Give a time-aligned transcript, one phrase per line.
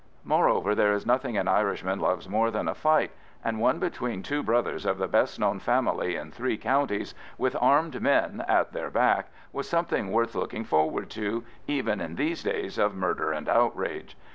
[0.23, 3.11] Moreover, there is nothing an Irishman loves more than a fight,
[3.45, 8.01] and one between two brothers of the best known family in three counties, with armed
[8.01, 12.95] men at their back, was something worth looking forward to, even in these days of
[12.95, 14.17] murder and outrage.